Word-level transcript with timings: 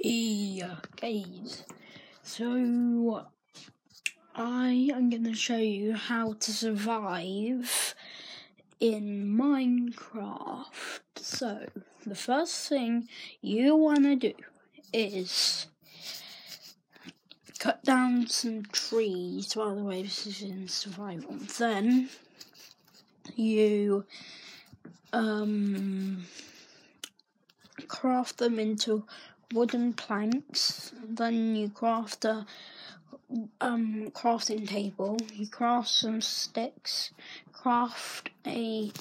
Yeah, 0.00 0.76
guys. 1.00 1.64
So 2.22 3.26
I 4.32 4.90
am 4.94 5.10
going 5.10 5.24
to 5.24 5.34
show 5.34 5.56
you 5.56 5.94
how 5.94 6.34
to 6.34 6.52
survive 6.52 7.96
in 8.78 9.26
Minecraft. 9.26 11.00
So 11.16 11.66
the 12.06 12.14
first 12.14 12.68
thing 12.68 13.08
you 13.40 13.74
want 13.74 14.04
to 14.04 14.14
do 14.14 14.34
is 14.92 15.66
cut 17.58 17.82
down 17.82 18.28
some 18.28 18.66
trees. 18.66 19.54
By 19.54 19.74
the 19.74 19.82
way, 19.82 20.02
this 20.02 20.28
is 20.28 20.42
in 20.42 20.68
survival. 20.68 21.34
Then 21.58 22.08
you 23.34 24.04
um 25.12 26.24
craft 27.88 28.38
them 28.38 28.60
into 28.60 29.04
wooden 29.52 29.92
planks. 29.92 30.92
Then 31.06 31.56
you 31.56 31.70
craft 31.70 32.24
a 32.24 32.46
um, 33.60 34.10
crafting 34.12 34.68
table. 34.68 35.18
You 35.32 35.46
craft 35.46 35.88
some 35.88 36.20
sticks. 36.20 37.10
Craft 37.52 38.30
a 38.46 38.92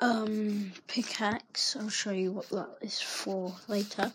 um, 0.00 0.72
pickaxe. 0.86 1.76
I'll 1.76 1.88
show 1.88 2.12
you 2.12 2.32
what 2.32 2.48
that 2.50 2.68
is 2.80 3.00
for 3.00 3.54
later. 3.68 4.12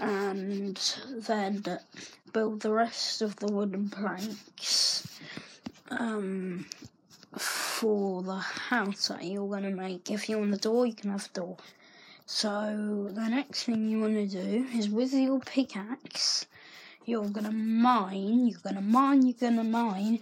And 0.00 0.78
then 1.08 1.64
build 2.32 2.60
the 2.60 2.72
rest 2.72 3.22
of 3.22 3.36
the 3.36 3.46
wooden 3.46 3.90
planks 3.90 5.18
um, 5.90 6.66
for 7.36 8.22
the 8.22 8.36
house 8.36 9.08
that 9.08 9.24
you're 9.24 9.48
going 9.48 9.64
to 9.64 9.70
make. 9.70 10.10
If 10.10 10.28
you 10.28 10.38
want 10.38 10.54
a 10.54 10.58
door, 10.58 10.86
you 10.86 10.94
can 10.94 11.10
have 11.10 11.26
a 11.26 11.38
door. 11.38 11.56
So 12.30 13.08
the 13.10 13.26
next 13.26 13.64
thing 13.64 13.88
you 13.88 14.00
want 14.00 14.12
to 14.12 14.26
do 14.26 14.66
is 14.76 14.90
with 14.90 15.14
your 15.14 15.40
pickaxe, 15.40 16.44
you're 17.06 17.30
gonna 17.30 17.50
mine. 17.50 18.48
You're 18.48 18.60
gonna 18.62 18.82
mine. 18.82 19.22
You're 19.26 19.40
gonna 19.40 19.64
mine. 19.64 20.20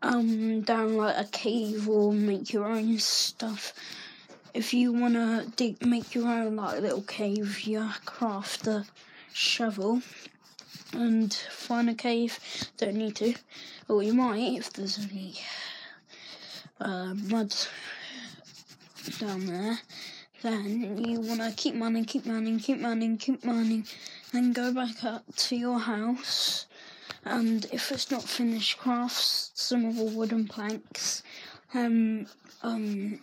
Um, 0.00 0.62
down 0.62 0.96
like 0.96 1.18
a 1.18 1.28
cave 1.30 1.86
or 1.86 2.14
make 2.14 2.54
your 2.54 2.64
own 2.64 2.98
stuff. 2.98 3.74
If 4.54 4.72
you 4.72 4.94
wanna 4.94 5.44
dig, 5.54 5.84
make 5.84 6.14
your 6.14 6.26
own 6.26 6.56
like 6.56 6.80
little 6.80 7.02
cave, 7.02 7.60
you 7.60 7.86
craft 8.06 8.66
a 8.66 8.86
shovel 9.34 10.00
and 10.94 11.32
find 11.34 11.90
a 11.90 11.94
cave. 11.94 12.38
Don't 12.78 12.94
need 12.94 13.16
to, 13.16 13.34
or 13.86 14.02
you 14.02 14.14
might 14.14 14.56
if 14.56 14.72
there's 14.72 14.98
any 14.98 15.34
uh, 16.80 17.12
mud 17.28 17.54
down 19.18 19.44
there 19.44 19.78
then 20.42 21.02
you 21.04 21.20
want 21.20 21.40
to 21.40 21.52
keep 21.56 21.74
mining, 21.74 22.04
keep 22.04 22.24
mining, 22.24 22.58
keep 22.58 22.78
mining, 22.78 23.18
keep 23.18 23.44
mining, 23.44 23.86
then 24.32 24.52
go 24.52 24.72
back 24.72 25.04
up 25.04 25.24
to 25.36 25.56
your 25.56 25.78
house. 25.78 26.66
And 27.24 27.66
if 27.72 27.92
it's 27.92 28.10
not 28.10 28.22
finished, 28.22 28.78
craft 28.78 29.14
some 29.14 29.84
of 29.84 29.96
the 29.96 30.04
wooden 30.04 30.48
planks. 30.48 31.22
Um, 31.74 32.26
um, 32.62 33.20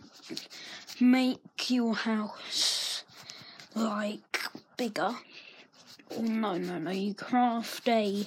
make 0.99 1.69
your 1.69 1.95
house 1.95 3.03
like 3.75 4.39
bigger. 4.77 5.15
No, 6.19 6.57
no, 6.57 6.77
no. 6.77 6.91
You 6.91 7.13
craft 7.13 7.87
a. 7.87 8.25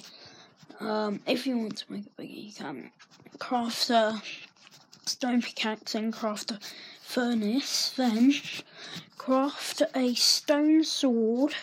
Um, 0.79 1.21
if 1.25 1.47
you 1.47 1.57
want 1.57 1.77
to 1.77 1.91
make 1.91 2.05
it 2.07 2.17
bigger, 2.17 2.33
you 2.33 2.51
can 2.51 2.91
craft 3.39 3.89
a 3.89 4.21
stone 5.05 5.41
pickaxe 5.41 5.95
and 5.95 6.13
craft 6.13 6.51
a 6.51 6.59
furnace. 7.11 7.91
Then 7.97 8.33
craft 9.17 9.81
a 9.93 10.13
stone 10.15 10.83
sword 10.85 11.53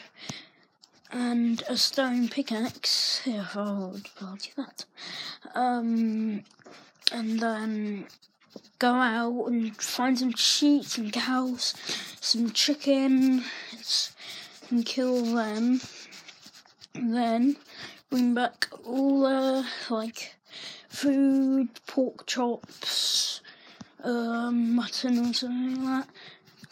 and 1.11 1.63
a 1.69 1.77
stone 1.77 2.29
pickaxe. 2.29 3.23
Yeah, 3.25 3.47
I 3.55 3.73
would 3.73 4.09
argue 4.21 4.53
that. 4.59 4.85
Um, 5.55 6.45
and 7.11 7.41
then 7.41 8.07
go 8.79 8.93
out 8.93 9.47
and 9.47 9.75
find 9.81 10.19
some 10.19 10.35
sheep, 10.35 10.85
some 10.85 11.11
cows, 11.11 11.75
some 12.21 12.51
chickens, 12.51 14.13
and 14.69 14.85
kill 14.85 15.35
them. 15.35 15.81
And 16.95 17.15
then 17.15 17.57
bring 18.11 18.35
back 18.35 18.69
all 18.85 19.23
the 19.23 19.67
like 19.89 20.35
food, 20.91 21.69
pork 21.87 22.27
chops, 22.27 23.41
um, 24.05 24.75
mutton 24.75 25.19
or 25.19 25.33
something 25.33 25.85
like 25.85 26.07
that 26.07 26.15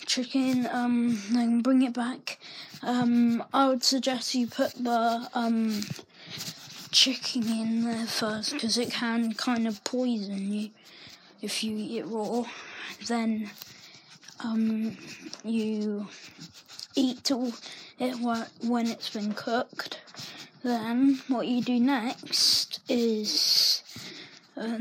chicken, 0.05 0.69
um, 0.71 1.21
then 1.31 1.61
bring 1.61 1.83
it 1.83 1.93
back. 1.93 2.39
Um, 2.83 3.43
I 3.53 3.69
would 3.69 3.83
suggest 3.83 4.35
you 4.35 4.47
put 4.47 4.73
the 4.73 5.29
um, 5.35 5.83
chicken 6.91 7.49
in 7.49 7.85
there 7.85 8.07
first 8.07 8.53
because 8.53 8.79
it 8.79 8.91
can 8.91 9.33
kind 9.33 9.67
of 9.67 9.83
poison 9.85 10.53
you 10.53 10.71
if 11.43 11.65
you 11.65 11.77
eat 11.77 11.99
it 11.99 12.07
raw. 12.07 12.45
Then 13.07 13.51
um, 14.41 14.97
you 15.45 16.07
eat 16.95 17.31
all 17.31 17.53
it 17.99 18.17
when 18.63 18.87
it's 18.87 19.11
been 19.11 19.33
cooked. 19.33 20.01
Then 20.63 21.21
what 21.29 21.47
you 21.47 21.63
do 21.63 21.79
next 21.79 22.81
is 22.89 23.83
uh, 24.57 24.79